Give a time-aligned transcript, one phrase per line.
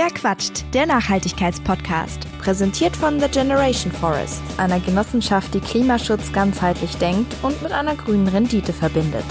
[0.00, 0.64] Wer quatscht?
[0.74, 2.20] Der Nachhaltigkeitspodcast.
[2.38, 8.28] Präsentiert von The Generation Forest, einer Genossenschaft, die Klimaschutz ganzheitlich denkt und mit einer grünen
[8.28, 9.24] Rendite verbindet.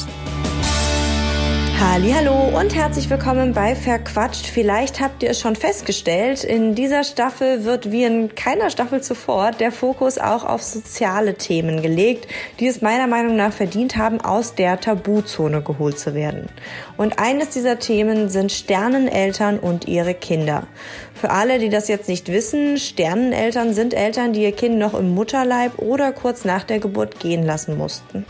[1.80, 4.48] Hallo und herzlich willkommen bei Verquatscht.
[4.48, 9.52] Vielleicht habt ihr es schon festgestellt, in dieser Staffel wird wie in keiner Staffel zuvor
[9.52, 12.28] der Fokus auch auf soziale Themen gelegt,
[12.60, 16.50] die es meiner Meinung nach verdient haben, aus der Tabuzone geholt zu werden.
[16.98, 20.66] Und eines dieser Themen sind Sterneneltern und ihre Kinder.
[21.14, 25.14] Für alle, die das jetzt nicht wissen, Sterneneltern sind Eltern, die ihr Kind noch im
[25.14, 28.26] Mutterleib oder kurz nach der Geburt gehen lassen mussten.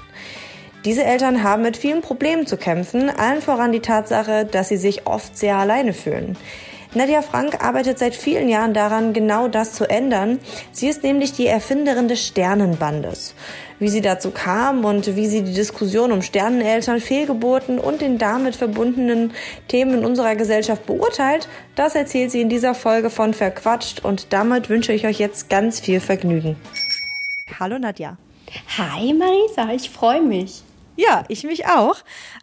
[0.87, 5.05] Diese Eltern haben mit vielen Problemen zu kämpfen, allen voran die Tatsache, dass sie sich
[5.05, 6.37] oft sehr alleine fühlen.
[6.93, 10.39] Nadja Frank arbeitet seit vielen Jahren daran, genau das zu ändern.
[10.71, 13.35] Sie ist nämlich die Erfinderin des Sternenbandes.
[13.79, 18.55] Wie sie dazu kam und wie sie die Diskussion um Sterneneltern, Fehlgeburten und den damit
[18.55, 19.33] verbundenen
[19.67, 24.69] Themen in unserer Gesellschaft beurteilt, das erzählt sie in dieser Folge von Verquatscht und damit
[24.69, 26.55] wünsche ich euch jetzt ganz viel Vergnügen.
[27.59, 28.15] Hallo Nadja.
[28.77, 30.63] Hi Marisa, ich freue mich.
[30.97, 31.97] Ja, ich mich auch.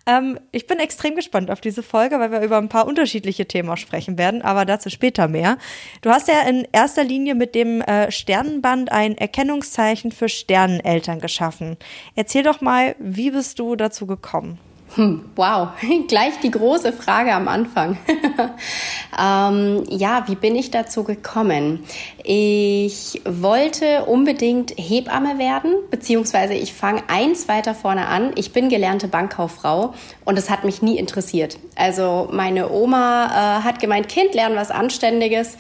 [0.07, 3.77] Ähm, ich bin extrem gespannt auf diese Folge, weil wir über ein paar unterschiedliche Themen
[3.77, 5.59] sprechen werden, aber dazu später mehr.
[6.03, 11.77] Du hast ja in erster Linie mit dem äh, Sternenband ein Erkennungszeichen für Sterneneltern geschaffen.
[12.15, 14.61] Erzähl doch mal, wie bist du dazu gekommen?
[14.97, 15.71] Hm, wow,
[16.09, 17.99] gleich die große Frage am Anfang.
[19.21, 21.85] ähm, ja, wie bin ich dazu gekommen?
[22.23, 28.33] Ich wollte unbedingt Hebamme werden, beziehungsweise ich fange eins weiter vorne an.
[28.37, 31.59] Ich bin gelernte Bankkauffrau und es hat mich nie interessiert.
[31.75, 35.57] Also meine Oma äh, hat gemeint, Kind, lernen was Anständiges.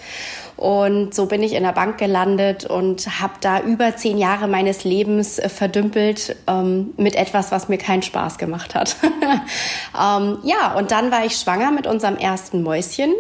[0.56, 4.84] Und so bin ich in der Bank gelandet und habe da über zehn Jahre meines
[4.84, 8.96] Lebens äh, verdümpelt ähm, mit etwas, was mir keinen Spaß gemacht hat.
[10.00, 13.12] ähm, ja, und dann war ich schwanger mit unserem ersten Mäuschen.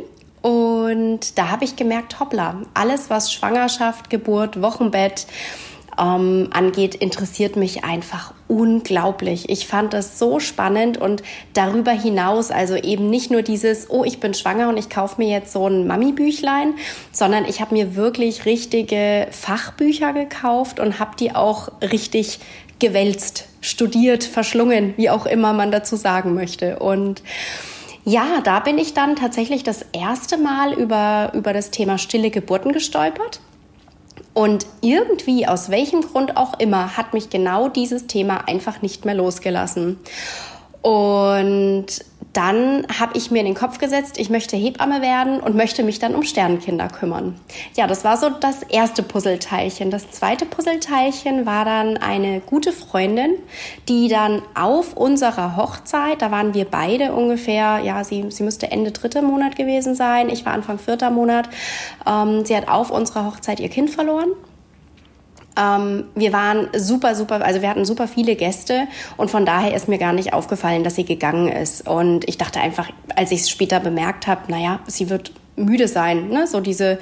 [0.42, 5.26] Und da habe ich gemerkt, hoppla, alles was Schwangerschaft, Geburt, Wochenbett,
[5.98, 9.48] ähm, angeht, interessiert mich einfach unglaublich.
[9.48, 14.20] Ich fand das so spannend und darüber hinaus, also eben nicht nur dieses, oh, ich
[14.20, 16.74] bin schwanger und ich kaufe mir jetzt so ein Mami-Büchlein,
[17.12, 22.40] sondern ich habe mir wirklich richtige Fachbücher gekauft und habe die auch richtig
[22.78, 26.78] gewälzt, studiert, verschlungen, wie auch immer man dazu sagen möchte.
[26.78, 27.22] Und
[28.04, 32.72] ja, da bin ich dann tatsächlich das erste Mal über, über das Thema stille Geburten
[32.72, 33.40] gestolpert.
[34.34, 39.14] Und irgendwie, aus welchem Grund auch immer, hat mich genau dieses Thema einfach nicht mehr
[39.14, 39.98] losgelassen.
[40.82, 41.86] Und
[42.34, 45.98] dann habe ich mir in den Kopf gesetzt, ich möchte Hebamme werden und möchte mich
[45.98, 47.40] dann um Sternenkinder kümmern.
[47.76, 49.90] Ja, das war so das erste Puzzleteilchen.
[49.90, 53.36] Das zweite Puzzleteilchen war dann eine gute Freundin,
[53.88, 58.90] die dann auf unserer Hochzeit, da waren wir beide ungefähr, ja, sie, sie müsste Ende
[58.90, 61.48] dritter Monat gewesen sein, ich war Anfang vierter Monat.
[62.06, 64.32] Ähm, sie hat auf unserer Hochzeit ihr Kind verloren.
[65.56, 69.88] Ähm, wir waren super, super, also wir hatten super viele Gäste und von daher ist
[69.88, 71.86] mir gar nicht aufgefallen, dass sie gegangen ist.
[71.88, 76.28] Und ich dachte einfach, als ich es später bemerkt habe, naja, sie wird müde sein,
[76.28, 76.46] ne?
[76.46, 76.98] so diese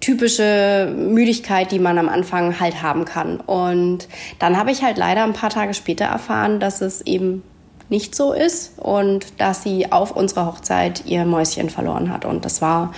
[0.00, 3.40] typische Müdigkeit, die man am Anfang halt haben kann.
[3.40, 4.08] Und
[4.38, 7.42] dann habe ich halt leider ein paar Tage später erfahren, dass es eben
[7.88, 12.24] nicht so ist und dass sie auf unserer Hochzeit ihr Mäuschen verloren hat.
[12.24, 12.92] Und das war...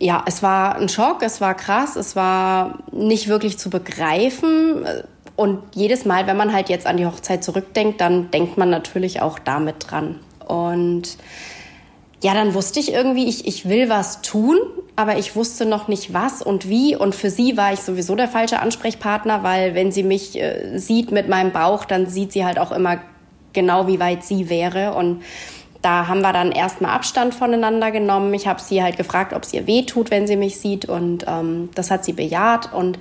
[0.00, 4.86] Ja, es war ein Schock, es war krass, es war nicht wirklich zu begreifen.
[5.34, 9.22] Und jedes Mal, wenn man halt jetzt an die Hochzeit zurückdenkt, dann denkt man natürlich
[9.22, 10.20] auch damit dran.
[10.46, 11.18] Und
[12.22, 14.58] ja, dann wusste ich irgendwie, ich, ich will was tun,
[14.96, 16.96] aber ich wusste noch nicht was und wie.
[16.96, 21.12] Und für sie war ich sowieso der falsche Ansprechpartner, weil wenn sie mich äh, sieht
[21.12, 22.98] mit meinem Bauch, dann sieht sie halt auch immer
[23.52, 24.94] genau, wie weit sie wäre.
[24.94, 25.22] Und
[25.80, 28.34] da haben wir dann erstmal Abstand voneinander genommen.
[28.34, 30.86] Ich habe sie halt gefragt, ob es ihr weh tut, wenn sie mich sieht.
[30.86, 32.72] Und ähm, das hat sie bejaht.
[32.72, 32.98] Und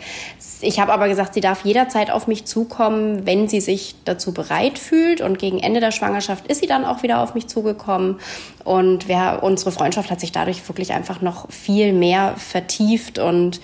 [0.62, 4.78] ich habe aber gesagt, sie darf jederzeit auf mich zukommen, wenn sie sich dazu bereit
[4.78, 5.22] fühlt.
[5.22, 8.20] Und gegen Ende der Schwangerschaft ist sie dann auch wieder auf mich zugekommen.
[8.64, 13.60] Und wir, unsere Freundschaft hat sich dadurch wirklich einfach noch viel mehr vertieft und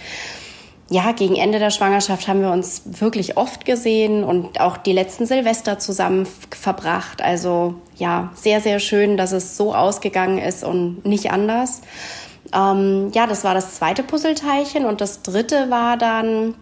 [0.89, 5.25] ja, gegen Ende der Schwangerschaft haben wir uns wirklich oft gesehen und auch die letzten
[5.25, 7.21] Silvester zusammen verbracht.
[7.21, 11.81] Also ja, sehr, sehr schön, dass es so ausgegangen ist und nicht anders.
[12.53, 16.55] Ähm, ja, das war das zweite Puzzleteilchen und das dritte war dann,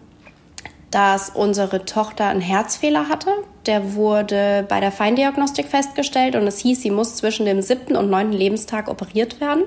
[0.90, 3.30] dass unsere Tochter einen Herzfehler hatte.
[3.66, 8.10] Der wurde bei der Feindiagnostik festgestellt und es hieß, sie muss zwischen dem siebten und
[8.10, 9.64] neunten Lebenstag operiert werden.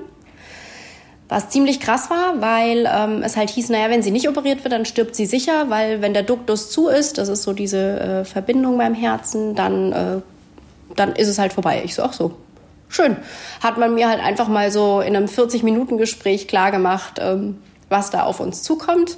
[1.28, 4.72] Was ziemlich krass war, weil ähm, es halt hieß, naja, wenn sie nicht operiert wird,
[4.72, 8.24] dann stirbt sie sicher, weil wenn der Duktus zu ist, das ist so diese äh,
[8.24, 10.20] Verbindung beim Herzen, dann, äh,
[10.96, 11.82] dann ist es halt vorbei.
[11.84, 12.32] Ich so, ach so,
[12.88, 13.16] schön.
[13.62, 17.58] Hat man mir halt einfach mal so in einem 40-Minuten-Gespräch klargemacht, ähm,
[17.88, 19.16] was da auf uns zukommt.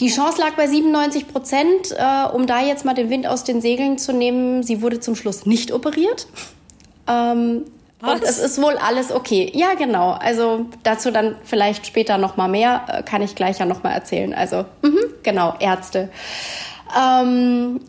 [0.00, 3.60] Die Chance lag bei 97 Prozent, äh, um da jetzt mal den Wind aus den
[3.60, 4.62] Segeln zu nehmen.
[4.62, 6.26] Sie wurde zum Schluss nicht operiert.
[7.06, 7.66] Ähm,
[8.02, 9.52] und es ist wohl alles okay.
[9.54, 10.12] Ja, genau.
[10.12, 13.90] Also dazu dann vielleicht später noch mal mehr, äh, kann ich gleich ja noch mal
[13.90, 14.32] erzählen.
[14.32, 16.08] Also mh, genau, Ärzte.
[16.98, 17.80] Ähm,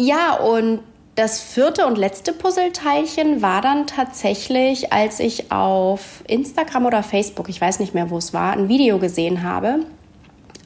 [0.00, 0.80] ja, und
[1.14, 7.60] das vierte und letzte Puzzleteilchen war dann tatsächlich, als ich auf Instagram oder Facebook, ich
[7.60, 9.80] weiß nicht mehr, wo es war, ein Video gesehen habe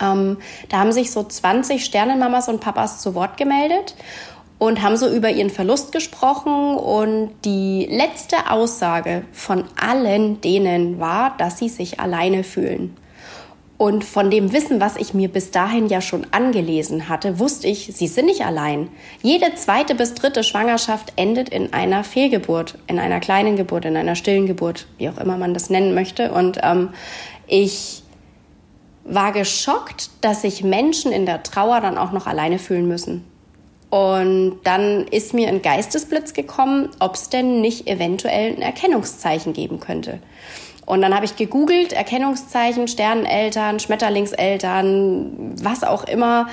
[0.00, 0.38] ähm,
[0.68, 3.94] da haben sich so 20 Sternenmamas und Papas zu Wort gemeldet
[4.58, 6.76] und haben so über ihren Verlust gesprochen.
[6.76, 12.96] Und die letzte Aussage von allen denen war, dass sie sich alleine fühlen.
[13.78, 17.90] Und von dem Wissen, was ich mir bis dahin ja schon angelesen hatte, wusste ich,
[17.94, 18.88] sie sind nicht allein.
[19.22, 24.14] Jede zweite bis dritte Schwangerschaft endet in einer Fehlgeburt, in einer kleinen Geburt, in einer
[24.14, 26.32] stillen Geburt, wie auch immer man das nennen möchte.
[26.32, 26.90] Und ähm,
[27.46, 28.02] ich
[29.04, 33.24] war geschockt, dass sich Menschen in der Trauer dann auch noch alleine fühlen müssen.
[33.90, 39.80] Und dann ist mir ein Geistesblitz gekommen, ob es denn nicht eventuell ein Erkennungszeichen geben
[39.80, 40.18] könnte.
[40.86, 46.48] Und dann habe ich gegoogelt, Erkennungszeichen, Sterneneltern, Schmetterlingseltern, was auch immer,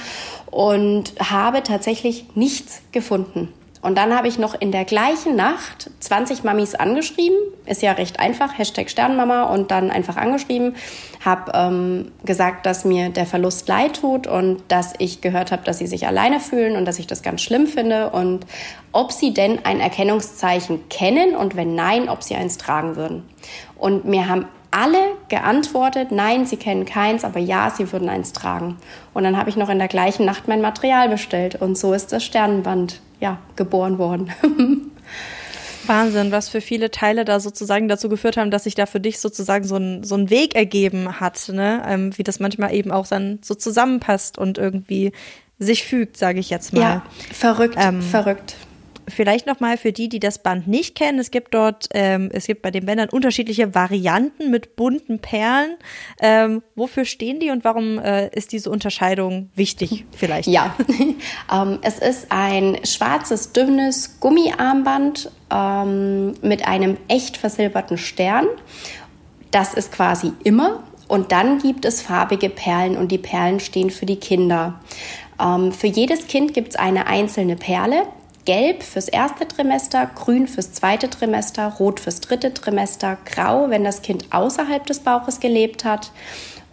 [0.47, 3.53] und habe tatsächlich nichts gefunden.
[3.83, 7.35] Und dann habe ich noch in der gleichen Nacht 20 Mamis angeschrieben.
[7.65, 10.77] Ist ja recht einfach, Hashtag Sternmama und dann einfach angeschrieben.
[11.23, 15.79] Habe ähm, gesagt, dass mir der Verlust leid tut und dass ich gehört habe, dass
[15.79, 18.45] sie sich alleine fühlen und dass ich das ganz schlimm finde und
[18.93, 23.23] ob sie denn ein Erkennungszeichen kennen und wenn nein, ob sie eins tragen würden.
[23.75, 28.77] Und mir haben alle geantwortet, nein, sie kennen keins, aber ja, sie würden eins tragen.
[29.13, 32.13] Und dann habe ich noch in der gleichen Nacht mein Material bestellt und so ist
[32.13, 34.33] das Sternenband ja, geboren worden.
[35.87, 39.19] Wahnsinn, was für viele Teile da sozusagen dazu geführt haben, dass sich da für dich
[39.19, 41.81] sozusagen so ein, so ein Weg ergeben hat, ne?
[41.87, 45.13] Ähm, wie das manchmal eben auch dann so zusammenpasst und irgendwie
[45.57, 46.81] sich fügt, sage ich jetzt mal.
[46.81, 48.57] Ja, verrückt, ähm, verrückt.
[49.07, 51.19] Vielleicht nochmal für die, die das Band nicht kennen.
[51.19, 55.75] Es gibt dort, ähm, es gibt bei den Bändern unterschiedliche Varianten mit bunten Perlen.
[56.19, 60.47] Ähm, wofür stehen die und warum äh, ist diese Unterscheidung wichtig vielleicht?
[60.47, 60.75] Ja,
[61.53, 68.47] ähm, es ist ein schwarzes, dünnes Gummiarmband ähm, mit einem echt versilberten Stern.
[69.51, 70.83] Das ist quasi immer.
[71.07, 74.79] Und dann gibt es farbige Perlen und die Perlen stehen für die Kinder.
[75.39, 78.03] Ähm, für jedes Kind gibt es eine einzelne Perle.
[78.45, 84.01] Gelb fürs erste Trimester, grün fürs zweite Trimester, rot fürs dritte Trimester, grau, wenn das
[84.01, 86.11] Kind außerhalb des Bauches gelebt hat.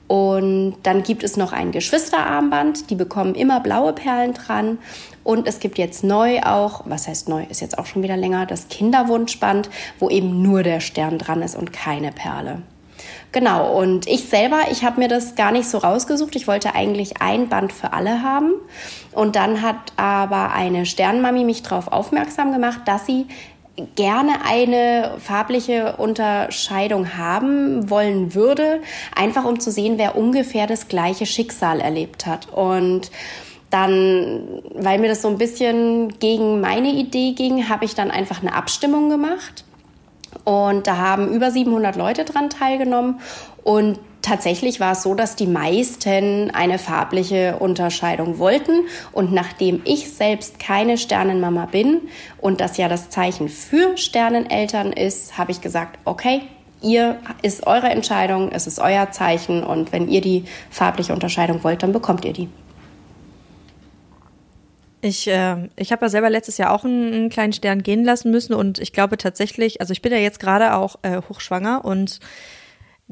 [0.09, 4.79] Und dann gibt es noch ein Geschwisterarmband, die bekommen immer blaue Perlen dran.
[5.23, 8.47] Und es gibt jetzt neu auch, was heißt neu, ist jetzt auch schon wieder länger,
[8.47, 9.71] das Kinderwunschband,
[10.01, 12.63] wo eben nur der Stern dran ist und keine Perle.
[13.33, 16.35] Genau, und ich selber, ich habe mir das gar nicht so rausgesucht.
[16.35, 18.53] Ich wollte eigentlich ein Band für alle haben.
[19.13, 23.27] Und dann hat aber eine Sternmami mich darauf aufmerksam gemacht, dass sie
[23.95, 28.81] gerne eine farbliche Unterscheidung haben wollen würde,
[29.15, 32.49] einfach um zu sehen, wer ungefähr das gleiche Schicksal erlebt hat.
[32.53, 33.13] Und
[33.71, 38.43] dann, weil mir das so ein bisschen gegen meine Idee ging, habe ich dann einfach
[38.43, 39.65] eine Abstimmung gemacht
[40.45, 43.21] und da haben über 700 Leute dran teilgenommen.
[43.63, 48.85] Und tatsächlich war es so, dass die meisten eine farbliche Unterscheidung wollten.
[49.13, 52.03] Und nachdem ich selbst keine Sternenmama bin
[52.39, 56.43] und das ja das Zeichen für Sterneneltern ist, habe ich gesagt, okay,
[56.83, 61.83] ihr ist eure Entscheidung, es ist euer Zeichen und wenn ihr die farbliche Unterscheidung wollt,
[61.83, 62.49] dann bekommt ihr die.
[65.03, 68.31] Ich, äh, ich habe ja selber letztes Jahr auch einen, einen, kleinen Stern gehen lassen
[68.31, 72.21] müssen und ich glaube tatsächlich, also ich bin ja jetzt gerade auch äh, hochschwanger und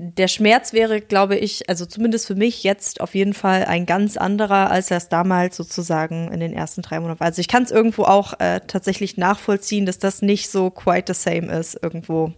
[0.01, 4.17] der Schmerz wäre, glaube ich, also zumindest für mich jetzt auf jeden Fall ein ganz
[4.17, 7.27] anderer, als das damals sozusagen in den ersten drei Monaten war.
[7.27, 11.21] Also ich kann es irgendwo auch äh, tatsächlich nachvollziehen, dass das nicht so quite the
[11.21, 12.33] same ist irgendwo.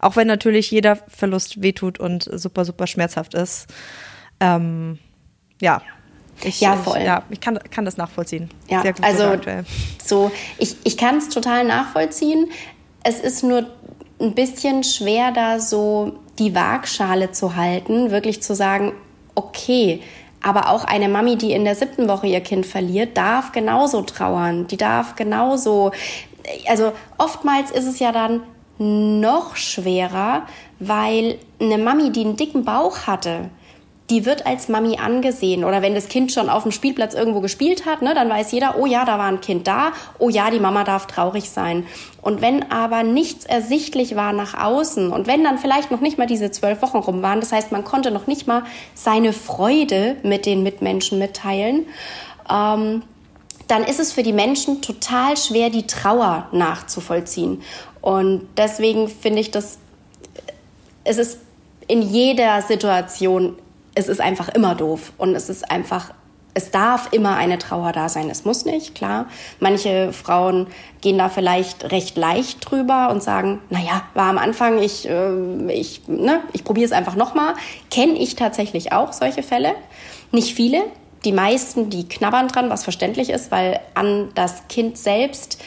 [0.00, 3.68] Auch wenn natürlich jeder Verlust wehtut und super, super schmerzhaft ist.
[4.38, 4.98] Ähm,
[5.62, 5.80] ja,
[6.42, 6.98] ich, ja, voll.
[6.98, 8.50] Ich, ja, ich kann, kann das nachvollziehen.
[8.68, 9.36] Ja, Sehr gut also
[10.04, 12.50] so, ich, ich kann es total nachvollziehen.
[13.02, 13.66] Es ist nur
[14.20, 18.92] ein bisschen schwer, da so die Waagschale zu halten, wirklich zu sagen,
[19.34, 20.00] okay,
[20.42, 24.66] aber auch eine Mami, die in der siebten Woche ihr Kind verliert, darf genauso trauern.
[24.68, 25.90] Die darf genauso.
[26.68, 28.42] Also oftmals ist es ja dann
[28.78, 30.42] noch schwerer,
[30.78, 33.50] weil eine Mami, die einen dicken Bauch hatte,
[34.10, 35.64] die wird als Mami angesehen.
[35.64, 38.76] Oder wenn das Kind schon auf dem Spielplatz irgendwo gespielt hat, ne, dann weiß jeder,
[38.78, 41.86] oh ja, da war ein Kind da, oh ja, die Mama darf traurig sein.
[42.22, 46.26] Und wenn aber nichts ersichtlich war nach außen und wenn dann vielleicht noch nicht mal
[46.26, 48.62] diese zwölf Wochen rum waren, das heißt, man konnte noch nicht mal
[48.94, 51.86] seine Freude mit den Mitmenschen mitteilen,
[52.50, 53.02] ähm,
[53.66, 57.62] dann ist es für die Menschen total schwer, die Trauer nachzuvollziehen.
[58.00, 59.78] Und deswegen finde ich das,
[61.04, 61.40] es ist
[61.86, 63.56] in jeder Situation
[63.98, 66.12] es ist einfach immer doof und es ist einfach
[66.54, 68.30] es darf immer eine Trauer da sein.
[68.30, 69.26] Es muss nicht, klar.
[69.60, 70.66] Manche Frauen
[71.00, 76.08] gehen da vielleicht recht leicht drüber und sagen, naja, war am Anfang, ich, äh, ich,
[76.08, 77.54] ne, ich probiere es einfach nochmal.
[77.92, 79.74] Kenne ich tatsächlich auch solche Fälle.
[80.32, 80.82] Nicht viele.
[81.24, 85.62] Die meisten, die knabbern dran, was verständlich ist, weil an das Kind selbst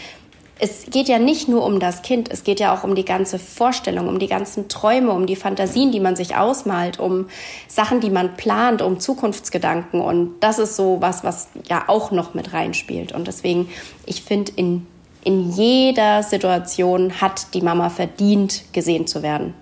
[0.63, 3.39] es geht ja nicht nur um das Kind, es geht ja auch um die ganze
[3.39, 7.25] Vorstellung, um die ganzen Träume, um die Fantasien, die man sich ausmalt, um
[7.67, 9.99] Sachen, die man plant, um Zukunftsgedanken.
[9.99, 13.11] Und das ist so was, was ja auch noch mit reinspielt.
[13.11, 13.69] Und deswegen,
[14.05, 14.85] ich finde, in,
[15.23, 19.55] in jeder Situation hat die Mama verdient, gesehen zu werden.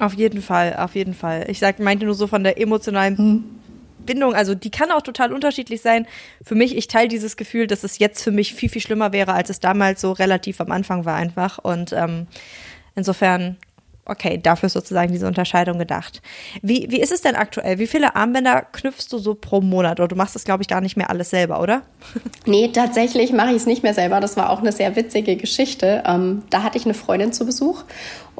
[0.00, 1.44] Auf jeden Fall, auf jeden Fall.
[1.48, 3.59] Ich sag, meinte nur so von der emotionalen hm.
[4.06, 6.06] Bindung, also die kann auch total unterschiedlich sein.
[6.42, 9.32] Für mich, ich teile dieses Gefühl, dass es jetzt für mich viel, viel schlimmer wäre,
[9.32, 11.58] als es damals so relativ am Anfang war einfach.
[11.58, 12.26] Und ähm,
[12.94, 13.56] insofern
[14.10, 16.20] okay, dafür ist sozusagen diese Unterscheidung gedacht.
[16.62, 17.78] Wie, wie ist es denn aktuell?
[17.78, 20.00] Wie viele Armbänder knüpfst du so pro Monat?
[20.00, 21.82] Oder du machst das, glaube ich, gar nicht mehr alles selber, oder?
[22.46, 24.18] Nee, tatsächlich mache ich es nicht mehr selber.
[24.18, 26.02] Das war auch eine sehr witzige Geschichte.
[26.06, 27.84] Ähm, da hatte ich eine Freundin zu Besuch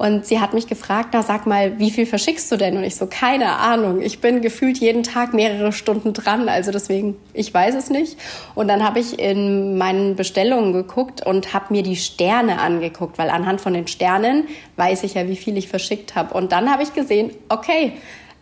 [0.00, 2.74] und sie hat mich gefragt, na sag mal, wie viel verschickst du denn?
[2.78, 4.00] Und ich so, keine Ahnung.
[4.00, 6.48] Ich bin gefühlt jeden Tag mehrere Stunden dran.
[6.48, 8.16] Also deswegen, ich weiß es nicht.
[8.54, 13.28] Und dann habe ich in meinen Bestellungen geguckt und habe mir die Sterne angeguckt, weil
[13.28, 16.32] anhand von den Sternen weiß ich ja, wie viel ich verschickt habe.
[16.32, 17.92] Und dann habe ich gesehen, okay,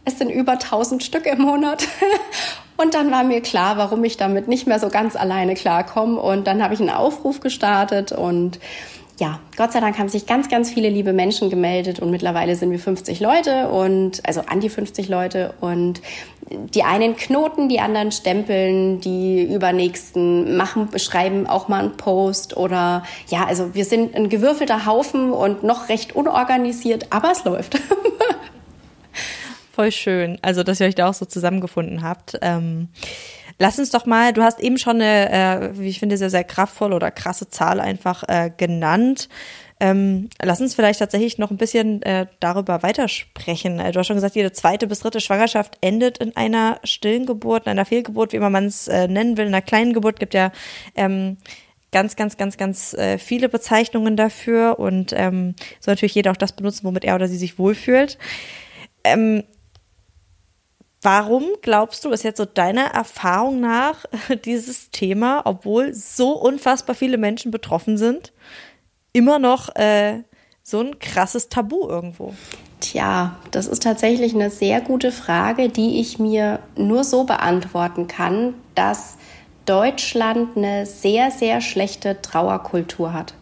[0.04, 1.88] es sind über 1000 Stück im Monat.
[2.76, 6.20] Und dann war mir klar, warum ich damit nicht mehr so ganz alleine klarkomme.
[6.20, 8.60] Und dann habe ich einen Aufruf gestartet und
[9.18, 12.70] ja, Gott sei Dank haben sich ganz, ganz viele liebe Menschen gemeldet und mittlerweile sind
[12.70, 16.00] wir 50 Leute und also an die 50 Leute und
[16.50, 23.02] die einen knoten, die anderen stempeln, die übernächsten machen, schreiben auch mal einen Post oder
[23.28, 27.76] ja, also wir sind ein gewürfelter Haufen und noch recht unorganisiert, aber es läuft.
[29.72, 32.38] Voll schön, also dass ihr euch da auch so zusammengefunden habt.
[32.40, 32.88] Ähm
[33.58, 36.44] Lass uns doch mal, du hast eben schon eine, äh, wie ich finde, sehr, sehr
[36.44, 39.28] kraftvolle oder krasse Zahl einfach äh, genannt.
[39.80, 43.78] Ähm, lass uns vielleicht tatsächlich noch ein bisschen äh, darüber weitersprechen.
[43.78, 47.66] Äh, du hast schon gesagt, jede zweite bis dritte Schwangerschaft endet in einer stillen Geburt,
[47.66, 49.46] in einer Fehlgeburt, wie immer man es äh, nennen will.
[49.46, 50.52] In einer kleinen Geburt gibt ja
[50.96, 51.36] ähm,
[51.92, 56.52] ganz, ganz, ganz, ganz äh, viele Bezeichnungen dafür und ähm, soll natürlich jeder auch das
[56.52, 58.18] benutzen, womit er oder sie sich wohlfühlt.
[59.04, 59.44] Ähm,
[61.00, 64.04] Warum glaubst du, ist jetzt so deiner Erfahrung nach
[64.44, 68.32] dieses Thema, obwohl so unfassbar viele Menschen betroffen sind,
[69.12, 70.22] immer noch äh,
[70.62, 72.34] so ein krasses Tabu irgendwo?
[72.80, 78.54] Tja, das ist tatsächlich eine sehr gute Frage, die ich mir nur so beantworten kann,
[78.74, 79.16] dass
[79.66, 83.34] Deutschland eine sehr, sehr schlechte Trauerkultur hat.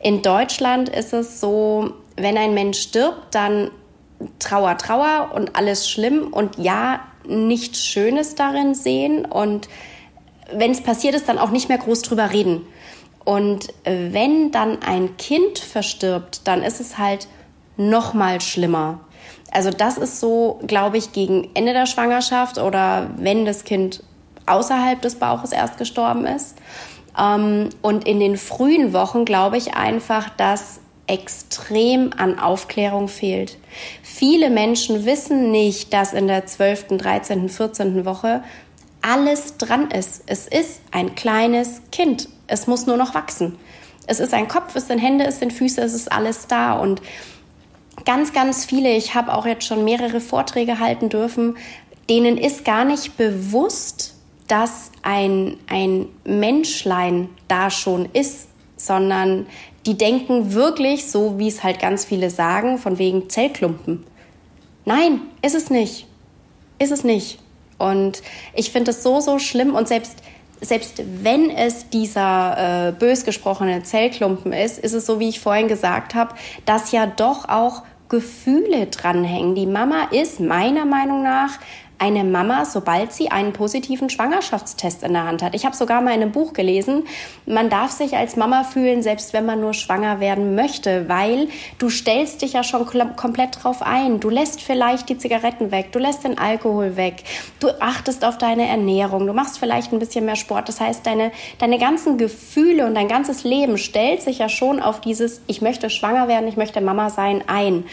[0.00, 3.70] In Deutschland ist es so, wenn ein Mensch stirbt, dann
[4.38, 9.68] Trauer, Trauer und alles schlimm und ja, nichts Schönes darin sehen und
[10.52, 12.62] wenn es passiert ist, dann auch nicht mehr groß drüber reden.
[13.24, 17.26] Und wenn dann ein Kind verstirbt, dann ist es halt
[17.76, 19.00] noch mal schlimmer.
[19.50, 24.02] Also das ist so, glaube ich, gegen Ende der Schwangerschaft oder wenn das Kind
[24.46, 26.56] außerhalb des Bauches erst gestorben ist.
[27.18, 33.58] Ähm, und in den frühen Wochen glaube ich einfach, dass extrem an Aufklärung fehlt.
[34.18, 38.06] Viele Menschen wissen nicht, dass in der 12., 13., 14.
[38.06, 38.42] Woche
[39.02, 40.22] alles dran ist.
[40.24, 42.30] Es ist ein kleines Kind.
[42.46, 43.58] Es muss nur noch wachsen.
[44.06, 46.78] Es ist ein Kopf, es sind Hände, es sind Füße, es ist alles da.
[46.78, 47.02] Und
[48.06, 51.58] ganz, ganz viele, ich habe auch jetzt schon mehrere Vorträge halten dürfen,
[52.08, 54.14] denen ist gar nicht bewusst,
[54.48, 59.46] dass ein, ein Menschlein da schon ist, sondern
[59.86, 64.04] die denken wirklich so, wie es halt ganz viele sagen, von wegen Zellklumpen.
[64.84, 66.06] Nein, ist es nicht.
[66.78, 67.38] Ist es nicht.
[67.78, 68.22] Und
[68.54, 70.16] ich finde es so, so schlimm und selbst,
[70.60, 75.68] selbst wenn es dieser äh, bös gesprochene Zellklumpen ist, ist es so, wie ich vorhin
[75.68, 79.54] gesagt habe, dass ja doch auch Gefühle dranhängen.
[79.54, 81.58] Die Mama ist meiner Meinung nach
[81.98, 85.54] eine Mama, sobald sie einen positiven Schwangerschaftstest in der Hand hat.
[85.54, 87.04] Ich habe sogar mal in einem Buch gelesen,
[87.46, 91.48] man darf sich als Mama fühlen, selbst wenn man nur schwanger werden möchte, weil
[91.78, 92.86] du stellst dich ja schon
[93.16, 94.20] komplett drauf ein.
[94.20, 97.24] Du lässt vielleicht die Zigaretten weg, du lässt den Alkohol weg,
[97.60, 100.68] du achtest auf deine Ernährung, du machst vielleicht ein bisschen mehr Sport.
[100.68, 105.00] Das heißt, deine, deine ganzen Gefühle und dein ganzes Leben stellt sich ja schon auf
[105.00, 107.84] dieses, ich möchte schwanger werden, ich möchte Mama sein, ein.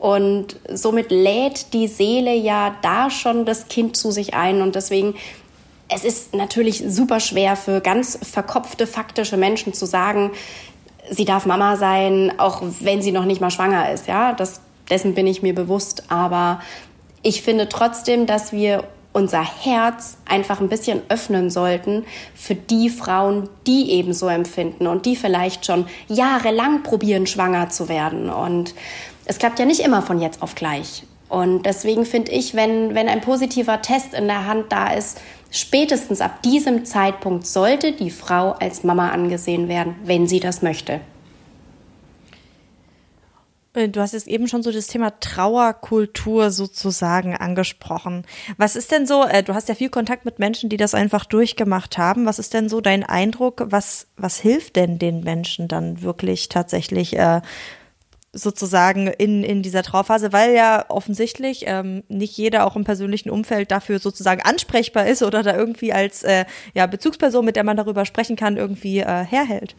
[0.00, 4.62] Und somit lädt die Seele ja da schon das Kind zu sich ein.
[4.62, 5.14] Und deswegen,
[5.88, 10.30] es ist natürlich super schwer für ganz verkopfte, faktische Menschen zu sagen,
[11.10, 14.06] sie darf Mama sein, auch wenn sie noch nicht mal schwanger ist.
[14.06, 16.04] Ja, das, dessen bin ich mir bewusst.
[16.08, 16.60] Aber
[17.22, 22.04] ich finde trotzdem, dass wir unser Herz einfach ein bisschen öffnen sollten
[22.34, 27.88] für die Frauen, die eben so empfinden und die vielleicht schon jahrelang probieren, schwanger zu
[27.88, 28.30] werden.
[28.30, 28.74] Und
[29.30, 31.04] es klappt ja nicht immer von jetzt auf gleich.
[31.28, 35.20] Und deswegen finde ich, wenn, wenn ein positiver Test in der Hand da ist,
[35.52, 41.00] spätestens ab diesem Zeitpunkt sollte die Frau als Mama angesehen werden, wenn sie das möchte.
[43.74, 48.26] Äh, du hast jetzt eben schon so das Thema Trauerkultur sozusagen angesprochen.
[48.56, 51.24] Was ist denn so, äh, du hast ja viel Kontakt mit Menschen, die das einfach
[51.24, 52.26] durchgemacht haben.
[52.26, 53.62] Was ist denn so dein Eindruck?
[53.66, 57.42] Was, was hilft denn den Menschen dann wirklich tatsächlich äh,
[58.32, 63.72] sozusagen in, in dieser Trauerphase, weil ja offensichtlich ähm, nicht jeder auch im persönlichen Umfeld
[63.72, 68.04] dafür sozusagen ansprechbar ist oder da irgendwie als äh, ja, Bezugsperson, mit der man darüber
[68.04, 69.74] sprechen kann, irgendwie äh, herhält.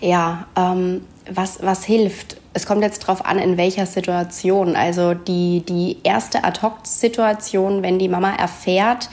[0.00, 2.38] Ja, ähm, was, was hilft?
[2.54, 4.74] Es kommt jetzt darauf an, in welcher Situation.
[4.74, 9.10] Also die, die erste Ad-Hoc-Situation, wenn die Mama erfährt,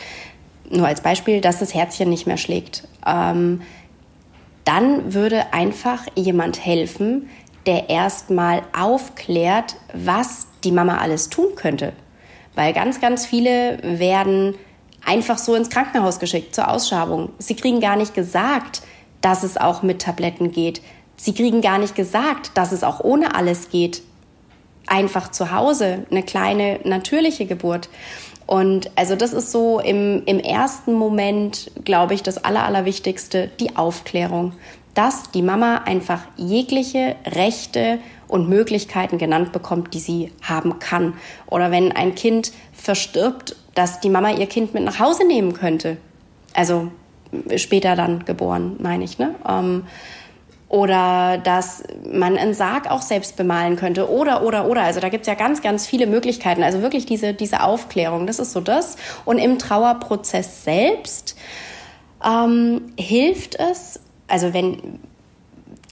[0.72, 3.62] nur als Beispiel, dass das Herzchen nicht mehr schlägt, ähm,
[4.66, 7.30] dann würde einfach jemand helfen,
[7.68, 11.94] der erstmal aufklärt, was die Mama alles tun könnte.
[12.56, 14.56] Weil ganz, ganz viele werden
[15.06, 17.30] einfach so ins Krankenhaus geschickt zur Ausschabung.
[17.38, 18.82] Sie kriegen gar nicht gesagt,
[19.22, 20.82] dass es auch mit Tabletten geht.
[21.18, 24.02] Sie kriegen gar nicht gesagt, dass es auch ohne alles geht.
[24.88, 27.90] Einfach zu Hause, eine kleine natürliche Geburt.
[28.46, 33.76] Und also das ist so im, im ersten Moment, glaube ich, das Aller, Allerwichtigste, die
[33.76, 34.54] Aufklärung
[34.98, 41.14] dass die Mama einfach jegliche Rechte und Möglichkeiten genannt bekommt, die sie haben kann.
[41.46, 45.98] Oder wenn ein Kind verstirbt, dass die Mama ihr Kind mit nach Hause nehmen könnte.
[46.56, 46.92] Also
[47.58, 49.20] später dann geboren, meine ich.
[49.20, 49.36] Ne?
[49.48, 49.84] Ähm,
[50.68, 54.10] oder dass man einen Sarg auch selbst bemalen könnte.
[54.10, 54.82] Oder, oder, oder.
[54.82, 56.64] Also da gibt's ja ganz, ganz viele Möglichkeiten.
[56.64, 58.96] Also wirklich diese, diese Aufklärung, das ist so das.
[59.26, 61.38] Und im Trauerprozess selbst
[62.26, 65.00] ähm, hilft es, also wenn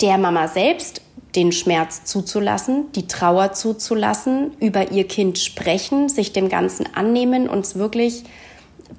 [0.02, 1.02] der Mama selbst
[1.36, 7.76] den Schmerz zuzulassen, die Trauer zuzulassen, über ihr Kind sprechen, sich dem Ganzen annehmen, uns
[7.76, 8.24] wirklich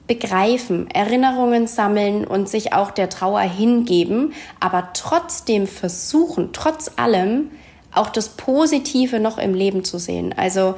[0.07, 7.51] begreifen, Erinnerungen sammeln und sich auch der Trauer hingeben, aber trotzdem versuchen, trotz allem
[7.93, 10.35] auch das Positive noch im Leben zu sehen.
[10.37, 10.75] Also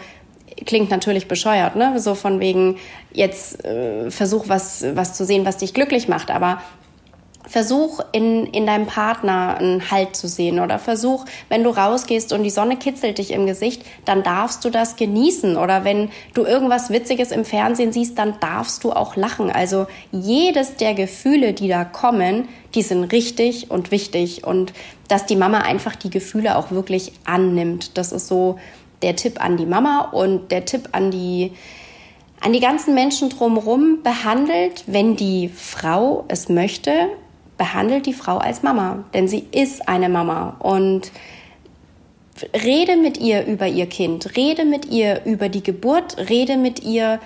[0.66, 1.98] klingt natürlich bescheuert, ne?
[1.98, 2.76] So von wegen
[3.12, 6.60] jetzt äh, versuch was was zu sehen, was dich glücklich macht, aber
[7.48, 12.42] Versuch in, in deinem Partner einen Halt zu sehen oder versuch, wenn du rausgehst und
[12.42, 16.90] die Sonne kitzelt dich im Gesicht, dann darfst du das genießen oder wenn du irgendwas
[16.90, 19.50] Witziges im Fernsehen siehst, dann darfst du auch lachen.
[19.50, 24.74] Also jedes der Gefühle, die da kommen, die sind richtig und wichtig und
[25.08, 27.96] dass die Mama einfach die Gefühle auch wirklich annimmt.
[27.96, 28.58] Das ist so
[29.00, 31.52] der Tipp an die Mama und der Tipp an die
[32.40, 37.08] an die ganzen Menschen drumherum behandelt, wenn die Frau es möchte,
[37.58, 41.12] behandelt die Frau als Mama, denn sie ist eine Mama und
[42.64, 47.20] rede mit ihr über ihr Kind, rede mit ihr über die Geburt, rede mit ihr,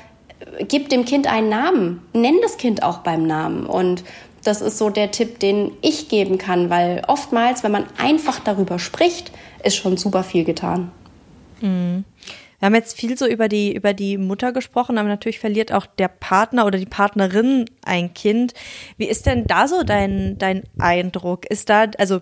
[0.68, 4.02] gib dem Kind einen Namen, nenn das Kind auch beim Namen und
[4.44, 8.78] das ist so der Tipp, den ich geben kann, weil oftmals, wenn man einfach darüber
[8.78, 9.30] spricht,
[9.62, 10.90] ist schon super viel getan.
[11.60, 12.04] Mhm.
[12.62, 15.84] Wir haben jetzt viel so über die, über die Mutter gesprochen, aber natürlich verliert auch
[15.84, 18.54] der Partner oder die Partnerin ein Kind.
[18.96, 21.44] Wie ist denn da so dein, dein Eindruck?
[21.46, 22.20] Ist da, also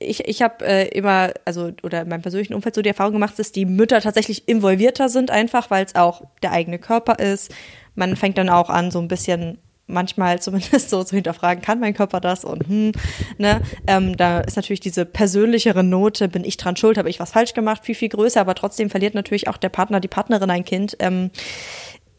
[0.00, 3.38] ich, ich habe äh, immer, also oder in meinem persönlichen Umfeld so die Erfahrung gemacht,
[3.38, 7.54] dass die Mütter tatsächlich involvierter sind, einfach weil es auch der eigene Körper ist.
[7.94, 11.94] Man fängt dann auch an, so ein bisschen manchmal zumindest so zu hinterfragen, kann mein
[11.94, 12.92] Körper das und hm,
[13.38, 17.32] ne, ähm, da ist natürlich diese persönlichere Note, bin ich dran schuld, habe ich was
[17.32, 20.64] falsch gemacht, viel, viel größer, aber trotzdem verliert natürlich auch der Partner, die Partnerin ein
[20.64, 20.96] Kind.
[21.00, 21.30] Ähm,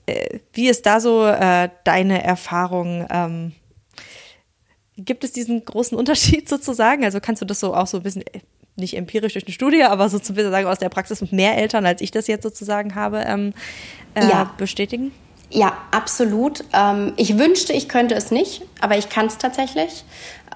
[0.05, 3.07] äh, wie ist da so äh, deine Erfahrung?
[3.09, 3.53] Ähm,
[4.97, 7.03] gibt es diesen großen Unterschied sozusagen?
[7.03, 8.23] Also kannst du das so auch so ein bisschen
[8.77, 12.01] nicht empirisch durch eine Studie, aber so sozusagen aus der Praxis mit mehr Eltern, als
[12.01, 13.53] ich das jetzt sozusagen habe, ähm,
[14.15, 14.53] äh, ja.
[14.57, 15.11] bestätigen?
[15.49, 16.63] Ja, absolut.
[16.73, 20.03] Ähm, ich wünschte, ich könnte es nicht, aber ich kann es tatsächlich.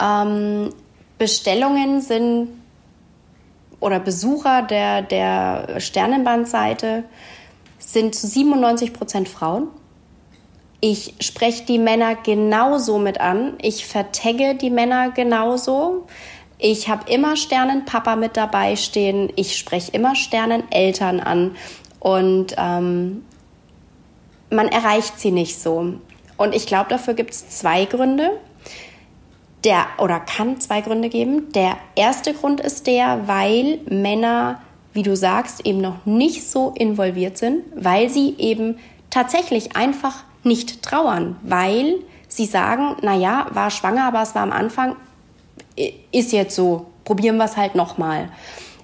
[0.02, 0.74] Ähm,
[1.18, 2.50] Bestellungen sind
[3.80, 7.04] oder Besucher der, der Sternenbandseite
[7.78, 9.68] sind zu 97 Prozent Frauen.
[10.82, 13.54] Ich spreche die Männer genauso mit an.
[13.62, 16.08] Ich vertagge die Männer genauso.
[16.58, 19.32] Ich habe immer Sternenpapa mit dabei stehen.
[19.36, 21.56] Ich spreche immer Sterneneltern an.
[22.00, 23.26] Und ähm,
[24.50, 25.94] man erreicht sie nicht so.
[26.38, 28.32] Und ich glaube, dafür gibt es zwei Gründe.
[29.64, 31.52] Der, oder kann zwei Gründe geben.
[31.52, 34.62] Der erste Grund ist der, weil Männer,
[34.94, 38.78] wie du sagst, eben noch nicht so involviert sind, weil sie eben
[39.10, 41.96] tatsächlich einfach nicht trauern, weil
[42.30, 44.96] sie sagen, naja, war schwanger, aber es war am Anfang,
[46.12, 48.30] ist jetzt so, probieren wir es halt nochmal.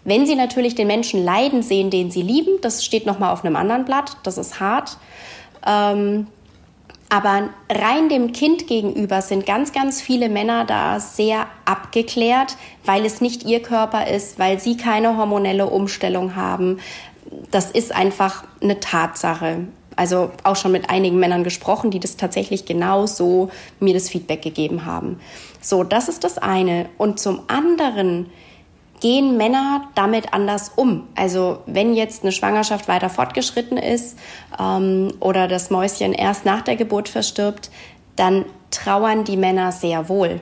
[0.03, 3.55] Wenn sie natürlich den Menschen leiden sehen, den sie lieben, das steht nochmal auf einem
[3.55, 4.97] anderen Blatt, das ist hart.
[5.65, 6.27] Ähm,
[7.09, 13.21] aber rein dem Kind gegenüber sind ganz, ganz viele Männer da sehr abgeklärt, weil es
[13.21, 16.79] nicht ihr Körper ist, weil sie keine hormonelle Umstellung haben.
[17.51, 19.67] Das ist einfach eine Tatsache.
[19.95, 23.49] Also auch schon mit einigen Männern gesprochen, die das tatsächlich genau so
[23.79, 25.19] mir das Feedback gegeben haben.
[25.61, 26.87] So, das ist das eine.
[26.97, 28.29] Und zum anderen
[28.99, 31.07] gehen Männer damit anders um.
[31.15, 34.17] Also wenn jetzt eine Schwangerschaft weiter fortgeschritten ist
[34.59, 37.69] ähm, oder das Mäuschen erst nach der Geburt verstirbt,
[38.15, 40.41] dann trauern die Männer sehr wohl.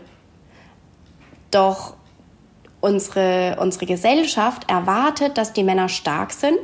[1.52, 1.96] Doch
[2.82, 6.58] unsere, unsere Gesellschaft erwartet, dass die Männer stark sind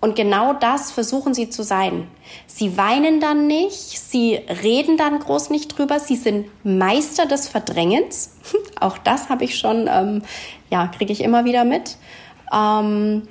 [0.00, 2.08] und genau das versuchen sie zu sein.
[2.46, 8.36] Sie weinen dann nicht, sie reden dann groß nicht drüber, sie sind Meister des Verdrängens.
[8.80, 10.22] Auch das habe ich schon, ähm,
[10.70, 11.98] ja, kriege ich immer wieder mit.
[12.50, 13.28] Ähm,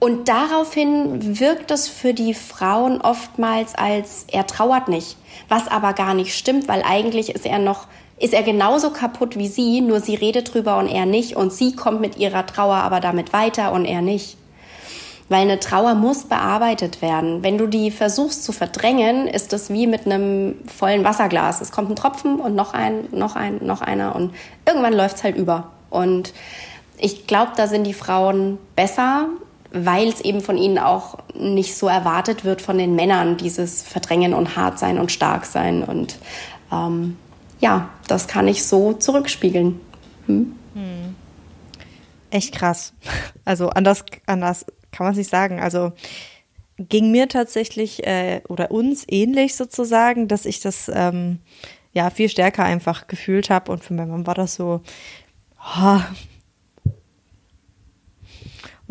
[0.00, 5.16] und daraufhin wirkt es für die Frauen oftmals als er trauert nicht,
[5.48, 7.86] was aber gar nicht stimmt, weil eigentlich ist er noch
[8.18, 11.74] ist er genauso kaputt wie sie, nur sie redet drüber und er nicht und sie
[11.74, 14.36] kommt mit ihrer Trauer aber damit weiter und er nicht.
[15.30, 17.42] Weil eine Trauer muss bearbeitet werden.
[17.42, 21.62] Wenn du die versuchst zu verdrängen, ist das wie mit einem vollen Wasserglas.
[21.62, 24.34] Es kommt ein Tropfen und noch ein, noch ein, noch einer und
[24.66, 25.70] irgendwann läuft es halt über.
[25.88, 26.34] Und
[26.98, 29.28] ich glaube, da sind die Frauen besser,
[29.72, 34.34] weil es eben von ihnen auch nicht so erwartet wird von den Männern, dieses Verdrängen
[34.34, 35.82] und hart sein und stark sein.
[35.84, 36.18] Und
[36.72, 37.16] ähm,
[37.60, 39.80] ja, das kann ich so zurückspiegeln.
[40.26, 40.56] Hm?
[40.74, 41.14] Hm.
[42.30, 42.92] Echt krass.
[43.44, 45.60] Also anders, anders kann man es nicht sagen.
[45.60, 45.92] Also
[46.76, 51.40] ging mir tatsächlich äh, oder uns ähnlich sozusagen, dass ich das ähm,
[51.92, 54.80] ja viel stärker einfach gefühlt habe und für meine Mama war das so,
[55.58, 56.00] oh,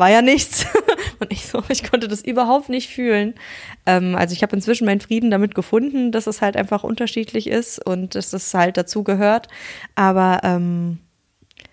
[0.00, 0.66] war ja nichts.
[1.20, 3.34] und ich so, ich konnte das überhaupt nicht fühlen.
[3.86, 7.84] Ähm, also ich habe inzwischen meinen Frieden damit gefunden, dass es halt einfach unterschiedlich ist
[7.84, 9.48] und dass es halt dazu gehört.
[9.94, 10.98] Aber ähm,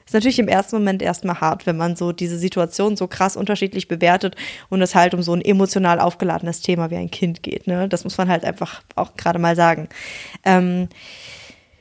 [0.07, 3.89] ist natürlich im ersten Moment erstmal hart, wenn man so diese Situation so krass unterschiedlich
[3.89, 4.37] bewertet
[4.69, 7.67] und es halt um so ein emotional aufgeladenes Thema wie ein Kind geht.
[7.67, 7.89] Ne?
[7.89, 9.89] Das muss man halt einfach auch gerade mal sagen.
[10.45, 10.87] Ähm,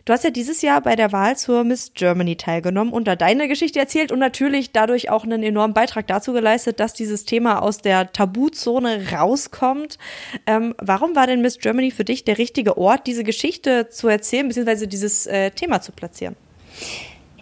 [0.06, 3.48] Du hast ja dieses Jahr bei der Wahl zur Miss Germany teilgenommen und da deine
[3.48, 7.78] Geschichte erzählt und natürlich dadurch auch einen enormen Beitrag dazu geleistet, dass dieses Thema aus
[7.78, 9.98] der Tabuzone rauskommt.
[10.46, 14.46] Ähm, warum war denn Miss Germany für dich der richtige Ort, diese Geschichte zu erzählen,
[14.46, 16.36] beziehungsweise dieses äh, Thema zu platzieren?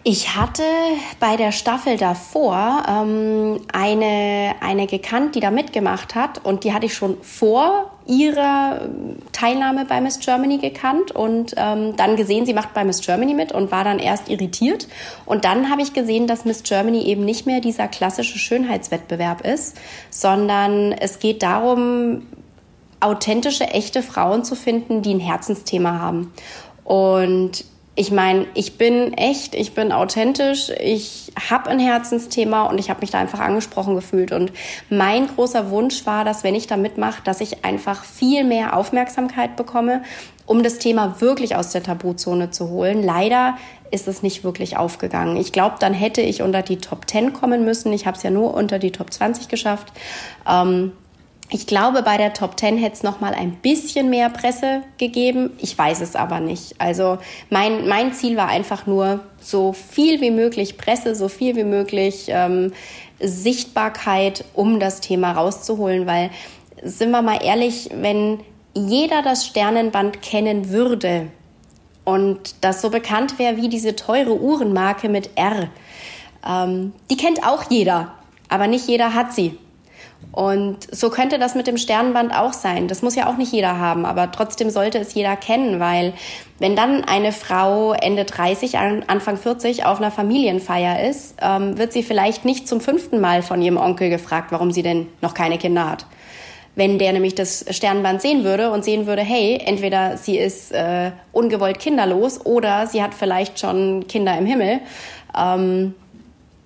[0.06, 0.62] Ich hatte
[1.18, 6.84] bei der Staffel davor ähm, eine, eine gekannt, die da mitgemacht hat und die hatte
[6.84, 8.82] ich schon vor ihrer
[9.32, 13.52] Teilnahme bei Miss Germany gekannt und ähm, dann gesehen, sie macht bei Miss Germany mit
[13.52, 14.88] und war dann erst irritiert.
[15.24, 19.78] Und dann habe ich gesehen, dass Miss Germany eben nicht mehr dieser klassische Schönheitswettbewerb ist,
[20.10, 22.26] sondern es geht darum,
[23.00, 26.30] authentische, echte Frauen zu finden, die ein Herzensthema haben.
[26.84, 27.64] Und
[27.96, 33.00] ich meine, ich bin echt, ich bin authentisch, ich habe ein Herzensthema und ich habe
[33.02, 34.32] mich da einfach angesprochen gefühlt.
[34.32, 34.52] Und
[34.90, 39.54] mein großer Wunsch war, dass wenn ich da mitmache, dass ich einfach viel mehr Aufmerksamkeit
[39.54, 40.02] bekomme,
[40.44, 43.02] um das Thema wirklich aus der Tabuzone zu holen.
[43.02, 43.56] Leider
[43.92, 45.36] ist es nicht wirklich aufgegangen.
[45.36, 47.92] Ich glaube, dann hätte ich unter die Top 10 kommen müssen.
[47.92, 49.92] Ich habe es ja nur unter die Top 20 geschafft.
[50.48, 50.92] Ähm,
[51.50, 55.50] ich glaube, bei der Top 10 hätte es noch mal ein bisschen mehr Presse gegeben.
[55.58, 56.74] Ich weiß es aber nicht.
[56.78, 57.18] Also
[57.50, 62.26] mein, mein Ziel war einfach nur, so viel wie möglich Presse, so viel wie möglich
[62.28, 62.72] ähm,
[63.20, 66.06] Sichtbarkeit, um das Thema rauszuholen.
[66.06, 66.30] Weil,
[66.82, 68.40] sind wir mal ehrlich, wenn
[68.74, 71.28] jeder das Sternenband kennen würde
[72.04, 75.68] und das so bekannt wäre wie diese teure Uhrenmarke mit R,
[76.46, 78.14] Ähm, die kennt auch jeder,
[78.48, 79.56] aber nicht jeder hat sie.
[80.32, 82.88] Und so könnte das mit dem Sternband auch sein.
[82.88, 86.12] Das muss ja auch nicht jeder haben, aber trotzdem sollte es jeder kennen, weil
[86.58, 92.02] wenn dann eine Frau Ende 30, Anfang 40 auf einer Familienfeier ist, ähm, wird sie
[92.02, 95.88] vielleicht nicht zum fünften Mal von ihrem Onkel gefragt, warum sie denn noch keine Kinder
[95.90, 96.06] hat.
[96.76, 101.12] Wenn der nämlich das Sternband sehen würde und sehen würde, hey, entweder sie ist äh,
[101.30, 104.80] ungewollt kinderlos oder sie hat vielleicht schon Kinder im Himmel,
[105.38, 105.94] ähm,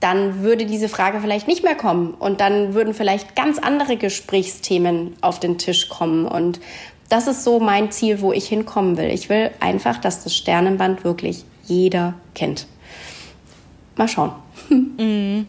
[0.01, 5.17] dann würde diese Frage vielleicht nicht mehr kommen und dann würden vielleicht ganz andere Gesprächsthemen
[5.21, 6.27] auf den Tisch kommen.
[6.27, 6.61] Und
[7.09, 9.11] das ist so mein Ziel, wo ich hinkommen will.
[9.11, 12.67] Ich will einfach, dass das Sternenband wirklich jeder kennt.
[13.97, 14.33] Mal schauen.
[14.99, 15.47] Mhm.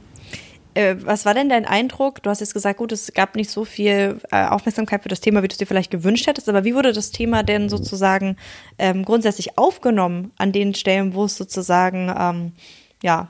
[0.75, 2.21] Äh, was war denn dein Eindruck?
[2.21, 5.41] Du hast jetzt gesagt, gut, es gab nicht so viel äh, Aufmerksamkeit für das Thema,
[5.41, 8.37] wie du es dir vielleicht gewünscht hättest, aber wie wurde das Thema denn sozusagen
[8.77, 12.53] ähm, grundsätzlich aufgenommen an den Stellen, wo es sozusagen ähm,
[13.01, 13.29] ja,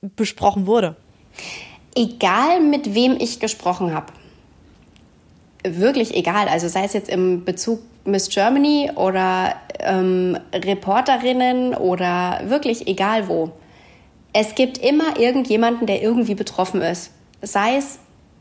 [0.00, 0.96] besprochen wurde?
[1.94, 4.12] Egal, mit wem ich gesprochen habe.
[5.64, 6.48] Wirklich egal.
[6.48, 13.50] Also sei es jetzt im Bezug Miss Germany oder ähm, Reporterinnen oder wirklich egal wo.
[14.32, 17.10] Es gibt immer irgendjemanden, der irgendwie betroffen ist.
[17.42, 17.98] Sei es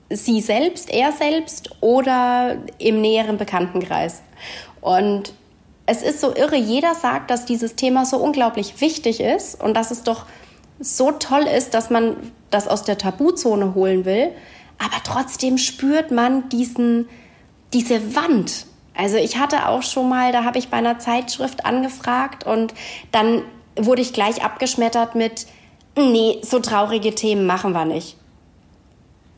[0.10, 4.22] sie selbst, er selbst oder im näheren Bekanntenkreis.
[4.82, 5.34] Und
[5.86, 9.92] es ist so irre, jeder sagt, dass dieses Thema so unglaublich wichtig ist und dass
[9.92, 10.26] es doch
[10.80, 12.16] so toll ist, dass man
[12.50, 14.32] das aus der Tabuzone holen will,
[14.78, 17.10] aber trotzdem spürt man diesen,
[17.74, 18.66] diese Wand.
[18.96, 22.74] Also ich hatte auch schon mal, da habe ich bei einer Zeitschrift angefragt und
[23.12, 23.44] dann
[23.76, 25.46] wurde ich gleich abgeschmettert mit,
[25.96, 28.18] nee, so traurige Themen machen wir nicht.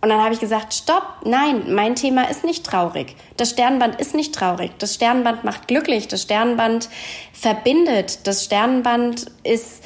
[0.01, 3.17] Und dann habe ich gesagt, stopp, nein, mein Thema ist nicht traurig.
[3.35, 4.71] Das Sternband ist nicht traurig.
[4.79, 6.07] Das Sternband macht glücklich.
[6.07, 6.87] Das Sternband
[7.33, 8.25] verbindet.
[8.25, 9.83] Das Sternband ist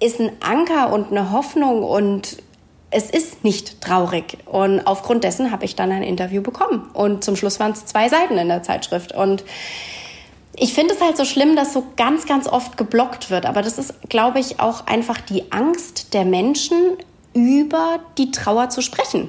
[0.00, 2.36] ist ein Anker und eine Hoffnung und
[2.90, 4.38] es ist nicht traurig.
[4.46, 6.88] Und aufgrund dessen habe ich dann ein Interview bekommen.
[6.92, 9.12] Und zum Schluss waren es zwei Seiten in der Zeitschrift.
[9.12, 9.44] Und
[10.54, 13.44] ich finde es halt so schlimm, dass so ganz, ganz oft geblockt wird.
[13.44, 16.96] Aber das ist, glaube ich, auch einfach die Angst der Menschen,
[17.34, 19.28] über die Trauer zu sprechen.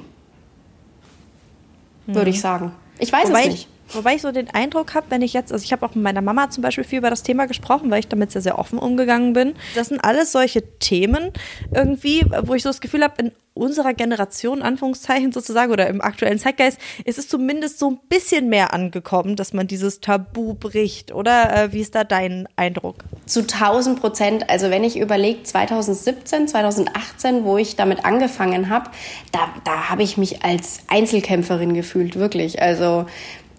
[2.06, 2.14] Mhm.
[2.14, 2.72] Würde ich sagen.
[2.98, 3.68] Ich weiß Wobei es nicht.
[3.92, 6.20] Wobei ich so den Eindruck habe, wenn ich jetzt, also ich habe auch mit meiner
[6.20, 9.32] Mama zum Beispiel viel über das Thema gesprochen, weil ich damit sehr, sehr offen umgegangen
[9.32, 9.54] bin.
[9.74, 11.32] Das sind alles solche Themen
[11.74, 16.38] irgendwie, wo ich so das Gefühl habe, in unserer Generation, Anführungszeichen sozusagen, oder im aktuellen
[16.38, 21.12] Zeitgeist, ist es zumindest so ein bisschen mehr angekommen, dass man dieses Tabu bricht.
[21.12, 23.04] Oder äh, wie ist da dein Eindruck?
[23.26, 24.50] Zu 1000 Prozent.
[24.50, 28.90] Also wenn ich überlege, 2017, 2018, wo ich damit angefangen habe,
[29.32, 32.62] da, da habe ich mich als Einzelkämpferin gefühlt, wirklich.
[32.62, 33.06] Also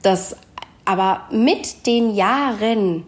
[0.02, 0.36] das,
[0.86, 3.06] aber mit den Jahren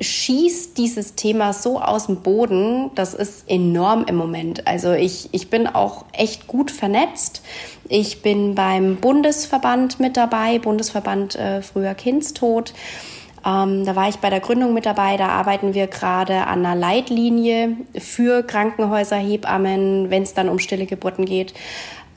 [0.00, 4.66] schießt dieses Thema so aus dem Boden, das ist enorm im Moment.
[4.66, 7.42] Also ich, ich bin auch echt gut vernetzt.
[7.88, 12.74] Ich bin beim Bundesverband mit dabei, Bundesverband äh, früher Kindstod.
[13.46, 15.16] Ähm, da war ich bei der Gründung mit dabei.
[15.16, 20.86] Da arbeiten wir gerade an einer Leitlinie für Krankenhäuser, Hebammen, wenn es dann um stille
[20.86, 21.54] Geburten geht.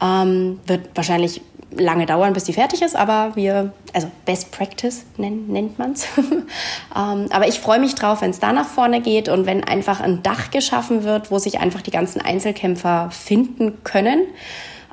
[0.02, 5.50] Ähm, wird wahrscheinlich lange dauern, bis die fertig ist, aber wir, also Best Practice nennt,
[5.50, 6.08] nennt man es.
[6.18, 10.00] ähm, aber ich freue mich drauf, wenn es da nach vorne geht und wenn einfach
[10.02, 14.24] ein Dach geschaffen wird, wo sich einfach die ganzen Einzelkämpfer finden können.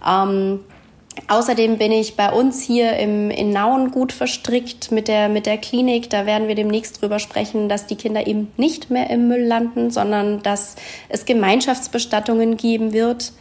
[0.06, 0.60] Ähm,
[1.28, 5.56] Außerdem bin ich bei uns hier im, in Nauen gut verstrickt mit der, mit der
[5.56, 6.10] Klinik.
[6.10, 9.90] Da werden wir demnächst drüber sprechen, dass die Kinder eben nicht mehr im Müll landen,
[9.90, 10.76] sondern dass
[11.08, 13.32] es Gemeinschaftsbestattungen geben wird.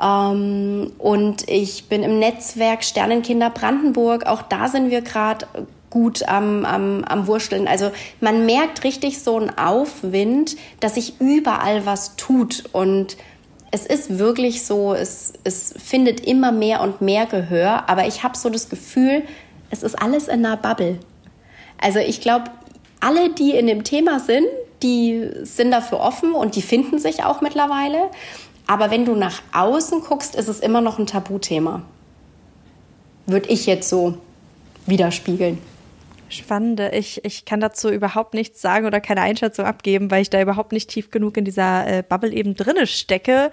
[0.00, 4.26] Ähm, und ich bin im Netzwerk Sternenkinder Brandenburg.
[4.26, 5.46] Auch da sind wir gerade
[5.90, 7.68] gut am, am, am Wursteln.
[7.68, 12.64] Also man merkt richtig so einen Aufwind, dass sich überall was tut.
[12.72, 13.16] Und
[13.72, 17.88] es ist wirklich so, es, es findet immer mehr und mehr Gehör.
[17.88, 19.22] Aber ich habe so das Gefühl,
[19.70, 20.98] es ist alles in einer Bubble.
[21.80, 22.44] Also ich glaube,
[23.00, 24.46] alle, die in dem Thema sind,
[24.82, 28.10] die sind dafür offen und die finden sich auch mittlerweile.
[28.70, 31.82] Aber wenn du nach außen guckst, ist es immer noch ein Tabuthema.
[33.26, 34.18] Würde ich jetzt so
[34.86, 35.58] widerspiegeln.
[36.28, 36.90] Spannende.
[36.90, 40.70] Ich, ich kann dazu überhaupt nichts sagen oder keine Einschätzung abgeben, weil ich da überhaupt
[40.70, 43.50] nicht tief genug in dieser äh, Bubble eben drinne stecke.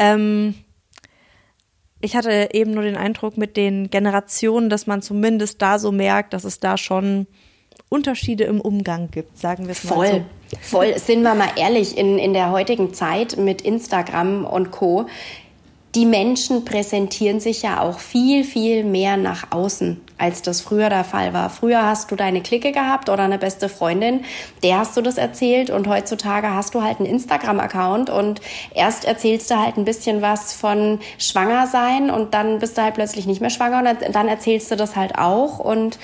[0.00, 0.56] Ähm,
[2.00, 6.32] ich hatte eben nur den Eindruck mit den Generationen, dass man zumindest da so merkt,
[6.32, 7.28] dass es da schon
[7.88, 10.08] Unterschiede im Umgang gibt, sagen wir es mal Voll.
[10.08, 10.24] so.
[10.60, 15.06] Voll, sind wir mal ehrlich, in, in der heutigen Zeit mit Instagram und Co.,
[15.96, 21.04] die Menschen präsentieren sich ja auch viel, viel mehr nach außen, als das früher der
[21.04, 21.48] Fall war.
[21.48, 24.22] Früher hast du deine Clique gehabt oder eine beste Freundin,
[24.62, 28.42] der hast du das erzählt und heutzutage hast du halt einen Instagram-Account und
[28.74, 32.96] erst erzählst du halt ein bisschen was von schwanger sein und dann bist du halt
[32.96, 35.98] plötzlich nicht mehr schwanger und dann erzählst du das halt auch und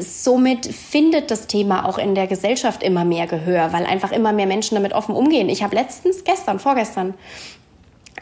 [0.00, 4.46] somit findet das Thema auch in der Gesellschaft immer mehr Gehör, weil einfach immer mehr
[4.46, 5.48] Menschen damit offen umgehen.
[5.48, 7.14] Ich habe letztens, gestern, vorgestern,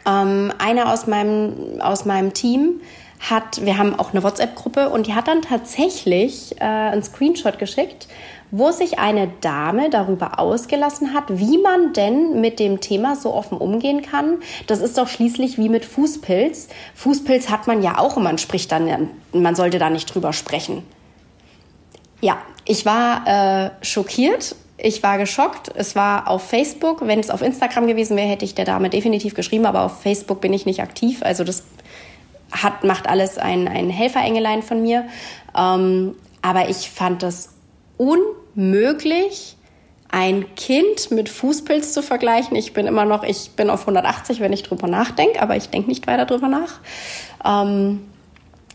[0.06, 2.80] ähm, einer aus meinem, aus meinem Team
[3.20, 8.08] hat, wir haben auch eine WhatsApp-Gruppe und die hat dann tatsächlich äh, einen Screenshot geschickt,
[8.50, 13.58] wo sich eine Dame darüber ausgelassen hat, wie man denn mit dem Thema so offen
[13.58, 14.38] umgehen kann.
[14.66, 16.68] Das ist doch schließlich wie mit Fußpilz.
[16.94, 20.82] Fußpilz hat man ja auch und man spricht dann, man sollte da nicht drüber sprechen.
[22.20, 25.70] Ja, ich war äh, schockiert ich war geschockt.
[25.74, 27.06] Es war auf Facebook.
[27.06, 30.40] Wenn es auf Instagram gewesen wäre, hätte ich der Dame definitiv geschrieben, aber auf Facebook
[30.40, 31.22] bin ich nicht aktiv.
[31.22, 31.64] Also das
[32.50, 35.04] hat, macht alles ein, ein Helferengelein von mir.
[35.56, 37.50] Ähm, aber ich fand das
[37.98, 39.56] unmöglich,
[40.08, 42.56] ein Kind mit Fußpilz zu vergleichen.
[42.56, 45.88] Ich bin immer noch, ich bin auf 180, wenn ich drüber nachdenke, aber ich denke
[45.88, 46.80] nicht weiter drüber nach.
[47.44, 48.09] Ähm,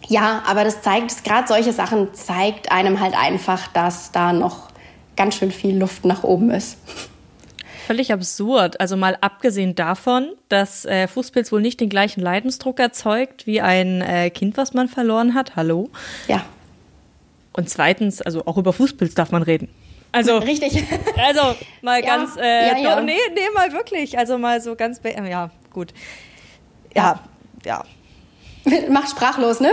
[0.07, 4.69] ja, aber das zeigt, gerade solche Sachen zeigt einem halt einfach, dass da noch
[5.15, 6.77] ganz schön viel Luft nach oben ist.
[7.87, 8.79] Völlig absurd.
[8.79, 14.01] Also mal abgesehen davon, dass äh, Fußpilz wohl nicht den gleichen Leidensdruck erzeugt wie ein
[14.01, 15.55] äh, Kind, was man verloren hat.
[15.55, 15.89] Hallo?
[16.27, 16.43] Ja.
[17.53, 19.69] Und zweitens, also auch über Fußpilz darf man reden.
[20.11, 20.83] Also, Richtig.
[21.17, 23.01] Also mal ja, ganz, äh, ja, ja.
[23.01, 24.17] nee, nee, mal wirklich.
[24.17, 25.93] Also mal so ganz, ja, gut.
[26.95, 27.19] Ja,
[27.65, 27.83] ja.
[28.89, 29.71] Macht sprachlos, ne?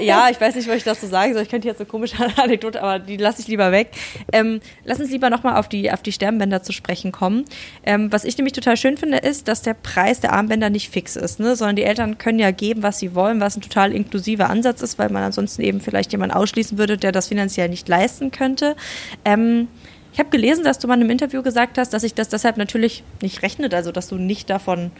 [0.00, 1.42] ja, ich weiß nicht, was ich dazu sagen soll.
[1.42, 3.92] Ich könnte jetzt eine komische Anekdote, aber die lasse ich lieber weg.
[4.32, 7.44] Ähm, lass uns lieber nochmal auf die, auf die Stirnbänder zu sprechen kommen.
[7.84, 11.16] Ähm, was ich nämlich total schön finde, ist, dass der Preis der Armbänder nicht fix
[11.16, 11.54] ist, ne?
[11.56, 14.98] sondern die Eltern können ja geben, was sie wollen, was ein total inklusiver Ansatz ist,
[14.98, 18.76] weil man ansonsten eben vielleicht jemanden ausschließen würde, der das finanziell nicht leisten könnte.
[19.24, 19.68] Ähm,
[20.12, 22.56] ich habe gelesen, dass du mal in einem Interview gesagt hast, dass sich das deshalb
[22.56, 24.90] natürlich nicht rechnet, also dass du nicht davon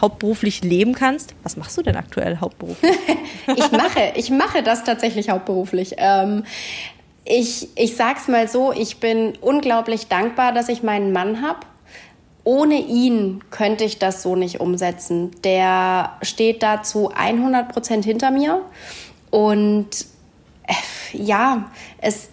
[0.00, 1.34] hauptberuflich leben kannst.
[1.42, 2.92] Was machst du denn aktuell hauptberuflich?
[3.56, 5.96] ich mache, ich mache das tatsächlich hauptberuflich.
[5.98, 6.44] Ähm,
[7.24, 11.60] ich, ich sag's mal so, ich bin unglaublich dankbar, dass ich meinen Mann habe.
[12.42, 15.30] Ohne ihn könnte ich das so nicht umsetzen.
[15.44, 18.62] Der steht dazu 100 Prozent hinter mir.
[19.30, 20.06] Und
[20.66, 20.72] äh,
[21.12, 22.29] ja, es,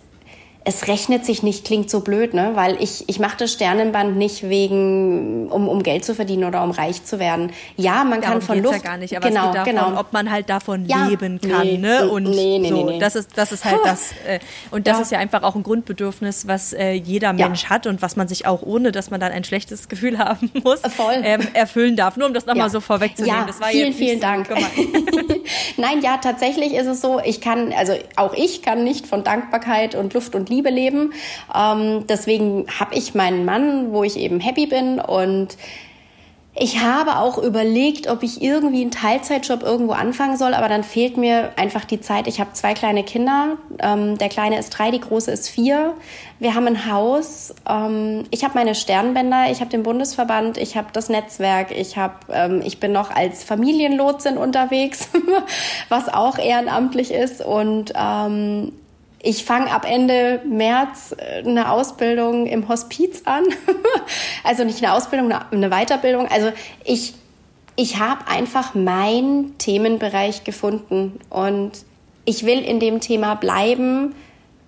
[0.67, 2.51] es rechnet sich nicht, klingt so blöd, ne?
[2.56, 6.71] Weil ich, ich mache das Sternenband nicht wegen, um, um Geld zu verdienen oder um
[6.71, 7.53] reich zu werden.
[7.77, 8.84] Ja, man kann von Luft.
[8.84, 9.99] Ja gar nicht, aber genau, es geht davon, genau.
[9.99, 12.10] ob man halt davon ja, leben kann, nee, ne?
[12.10, 12.99] Und nee, nee, so, nee, nee.
[12.99, 14.12] das ist, das ist halt das.
[14.27, 15.03] Äh, und das ja.
[15.03, 17.69] ist ja einfach auch ein Grundbedürfnis, was äh, jeder Mensch ja.
[17.69, 20.82] hat und was man sich auch ohne, dass man dann ein schlechtes Gefühl haben muss,
[21.23, 22.17] ähm, erfüllen darf.
[22.17, 23.39] Nur um das nochmal so vorwegzunehmen.
[23.39, 24.49] Ja, das war vielen, vielen Dank.
[25.77, 29.95] Nein, ja, tatsächlich ist es so, ich kann, also auch ich kann nicht von Dankbarkeit
[29.95, 31.13] und Luft und Liebe Liebe leben.
[31.56, 35.56] Ähm, deswegen habe ich meinen Mann, wo ich eben happy bin und
[36.60, 41.15] ich habe auch überlegt, ob ich irgendwie einen Teilzeitjob irgendwo anfangen soll, aber dann fehlt
[41.15, 42.26] mir einfach die Zeit.
[42.26, 43.58] Ich habe zwei kleine Kinder.
[43.78, 45.93] Ähm, der kleine ist drei, die große ist vier.
[46.39, 47.54] Wir haben ein Haus.
[47.70, 52.15] Ähm, ich habe meine Sternbänder, ich habe den Bundesverband, ich habe das Netzwerk, ich habe,
[52.32, 55.10] ähm, ich bin noch als Familienlotsin unterwegs,
[55.89, 58.72] was auch ehrenamtlich ist und ähm,
[59.21, 63.43] ich fange ab Ende März äh, eine Ausbildung im Hospiz an.
[64.43, 66.27] also nicht eine Ausbildung, eine Weiterbildung.
[66.27, 66.51] Also
[66.84, 67.13] ich,
[67.75, 71.71] ich habe einfach meinen Themenbereich gefunden und
[72.25, 74.13] ich will in dem Thema bleiben,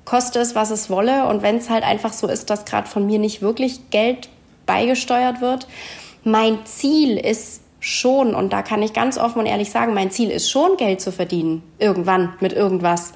[0.05, 1.27] koste es, was es wolle.
[1.27, 4.29] Und wenn es halt einfach so ist, dass gerade von mir nicht wirklich Geld
[4.65, 5.67] beigesteuert wird,
[6.23, 10.31] mein Ziel ist schon, und da kann ich ganz offen und ehrlich sagen, mein Ziel
[10.31, 11.63] ist schon, Geld zu verdienen.
[11.79, 13.13] Irgendwann mit irgendwas.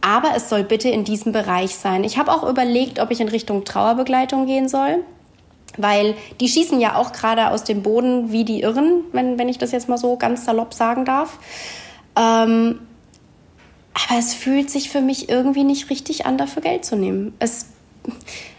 [0.00, 2.04] Aber es soll bitte in diesem Bereich sein.
[2.04, 5.04] Ich habe auch überlegt, ob ich in Richtung Trauerbegleitung gehen soll.
[5.76, 9.58] Weil die schießen ja auch gerade aus dem Boden wie die Irren, wenn, wenn ich
[9.58, 11.38] das jetzt mal so ganz salopp sagen darf.
[12.16, 12.80] Ähm,
[13.94, 17.34] aber es fühlt sich für mich irgendwie nicht richtig an, dafür Geld zu nehmen.
[17.38, 17.66] Es,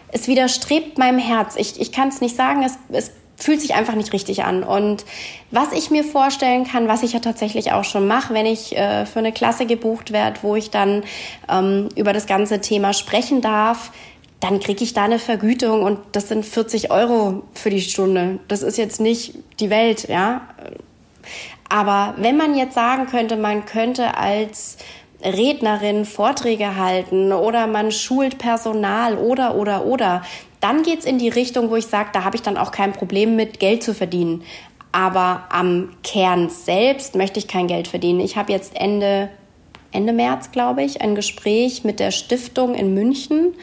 [0.08, 1.56] es widerstrebt meinem Herz.
[1.56, 4.62] Ich, ich kann es nicht sagen, es, es fühlt sich einfach nicht richtig an.
[4.62, 5.04] Und
[5.50, 9.06] was ich mir vorstellen kann, was ich ja tatsächlich auch schon mache, wenn ich äh,
[9.06, 11.02] für eine Klasse gebucht werde, wo ich dann
[11.48, 13.92] ähm, über das ganze Thema sprechen darf,
[14.40, 18.38] dann kriege ich da eine Vergütung und das sind 40 Euro für die Stunde.
[18.48, 20.42] Das ist jetzt nicht die Welt, ja.
[21.68, 24.78] Aber wenn man jetzt sagen könnte, man könnte als
[25.22, 30.22] Rednerin Vorträge halten oder man schult Personal oder oder oder,
[30.60, 33.36] dann geht's in die Richtung, wo ich sage, da habe ich dann auch kein Problem
[33.36, 34.42] mit Geld zu verdienen.
[34.92, 38.20] aber am Kern selbst möchte ich kein Geld verdienen.
[38.20, 39.30] Ich habe jetzt Ende,
[39.92, 43.54] Ende März, glaube ich, ein Gespräch mit der Stiftung in München.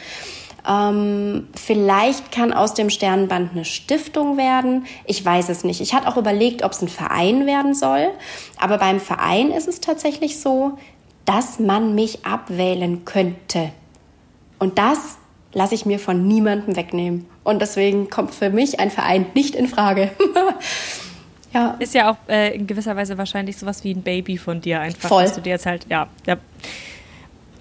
[0.68, 4.86] Ähm, vielleicht kann aus dem Sternenband eine Stiftung werden.
[5.06, 5.82] Ich weiß es nicht.
[5.82, 8.08] Ich hatte auch überlegt, ob es ein Verein werden soll.
[8.58, 10.78] Aber beim Verein ist es tatsächlich so,
[11.26, 13.72] dass man mich abwählen könnte.
[14.60, 15.17] Und das
[15.58, 17.26] lasse ich mir von niemandem wegnehmen.
[17.44, 20.12] Und deswegen kommt für mich ein Verein nicht in Frage.
[21.54, 21.76] ja.
[21.80, 25.10] Ist ja auch äh, in gewisser Weise wahrscheinlich sowas wie ein Baby von dir einfach.
[25.10, 25.24] Voll.
[25.24, 26.38] Dass du dir jetzt halt, ja, ja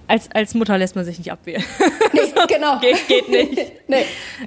[0.08, 1.64] als, als Mutter lässt man sich nicht abwählen.
[2.12, 2.78] Nee, genau.
[2.78, 3.72] geht, geht nicht.
[3.88, 4.04] nee.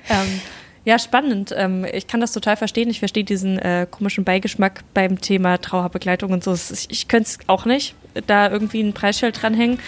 [0.10, 0.42] Ähm,
[0.86, 1.54] ja, spannend.
[1.56, 2.90] Ähm, ich kann das total verstehen.
[2.90, 6.54] Ich verstehe diesen äh, komischen Beigeschmack beim Thema Trauerbegleitung und so.
[6.54, 7.96] Ich, ich könnte es auch nicht,
[8.28, 9.80] da irgendwie ein Preisschild dranhängen.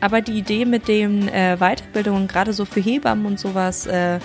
[0.00, 4.18] Aber die Idee mit den äh, Weiterbildungen, gerade so für Hebammen und sowas, äh,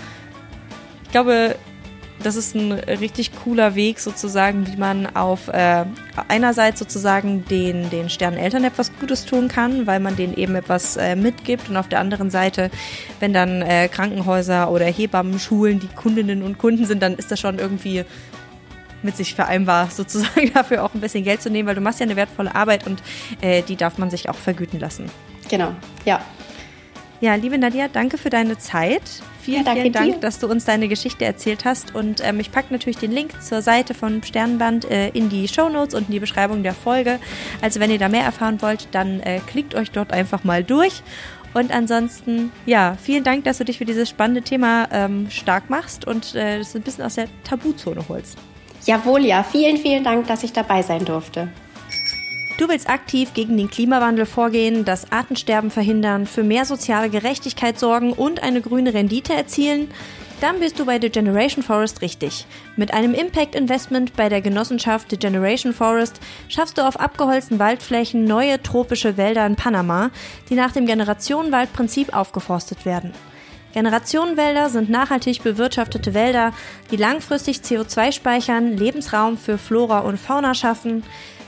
[1.03, 1.55] ich glaube,
[2.23, 5.85] das ist ein richtig cooler Weg sozusagen, wie man auf äh,
[6.27, 11.15] einerseits sozusagen den, den Sterneneltern etwas Gutes tun kann, weil man denen eben etwas äh,
[11.15, 12.71] mitgibt und auf der anderen Seite,
[13.19, 17.39] wenn dann äh, Krankenhäuser oder Hebammen, Schulen die Kundinnen und Kunden sind, dann ist das
[17.39, 18.05] schon irgendwie
[19.03, 22.05] mit sich vereinbar, sozusagen dafür auch ein bisschen Geld zu nehmen, weil du machst ja
[22.05, 23.03] eine wertvolle Arbeit und
[23.41, 25.11] äh, die darf man sich auch vergüten lassen.
[25.49, 25.73] Genau,
[26.05, 26.21] ja.
[27.21, 29.01] Ja, liebe Nadia, danke für deine Zeit.
[29.41, 30.19] Vielen, ja, vielen Dank, dir.
[30.19, 31.95] dass du uns deine Geschichte erzählt hast.
[31.95, 35.69] Und ähm, ich packe natürlich den Link zur Seite von Sternenband äh, in die Show
[35.69, 37.19] Notes und in die Beschreibung der Folge.
[37.61, 41.03] Also wenn ihr da mehr erfahren wollt, dann äh, klickt euch dort einfach mal durch.
[41.53, 46.05] Und ansonsten, ja, vielen Dank, dass du dich für dieses spannende Thema ähm, stark machst
[46.05, 48.37] und äh, das ein bisschen aus der Tabuzone holst.
[48.85, 49.41] Jawohl, ja.
[49.43, 51.47] Vielen, vielen Dank, dass ich dabei sein durfte.
[52.57, 58.13] Du willst aktiv gegen den Klimawandel vorgehen, das Artensterben verhindern, für mehr soziale Gerechtigkeit sorgen
[58.13, 59.91] und eine grüne Rendite erzielen?
[60.39, 62.45] Dann bist du bei The Generation Forest richtig.
[62.77, 68.23] Mit einem Impact Investment bei der Genossenschaft The Generation Forest schaffst du auf abgeholzten Waldflächen
[68.23, 70.09] neue tropische Wälder in Panama,
[70.49, 73.11] die nach dem Generationenwaldprinzip aufgeforstet werden.
[73.73, 76.53] Generationenwälder sind nachhaltig bewirtschaftete Wälder,
[76.91, 81.03] die langfristig CO2 speichern, Lebensraum für Flora und Fauna schaffen,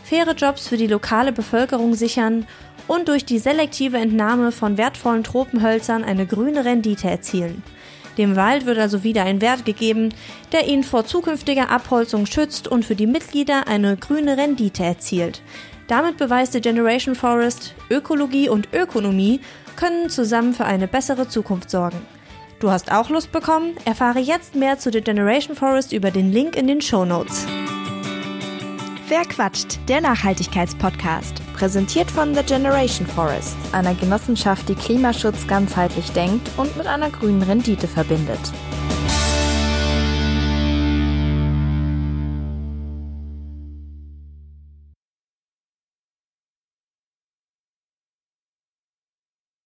[0.07, 2.47] faire Jobs für die lokale Bevölkerung sichern
[2.87, 7.61] und durch die selektive Entnahme von wertvollen Tropenhölzern eine grüne Rendite erzielen.
[8.17, 10.13] Dem Wald wird also wieder ein Wert gegeben,
[10.51, 15.41] der ihn vor zukünftiger Abholzung schützt und für die Mitglieder eine grüne Rendite erzielt.
[15.87, 19.41] Damit beweist die Generation Forest, Ökologie und Ökonomie
[19.75, 22.01] können zusammen für eine bessere Zukunft sorgen.
[22.59, 23.75] Du hast auch Lust bekommen?
[23.85, 27.45] Erfahre jetzt mehr zu The Generation Forest über den Link in den Show Notes.
[29.09, 29.79] Wer quatscht?
[29.87, 31.41] Der Nachhaltigkeitspodcast.
[31.53, 37.41] Präsentiert von The Generation Forest, einer Genossenschaft, die Klimaschutz ganzheitlich denkt und mit einer grünen
[37.41, 38.51] Rendite verbindet.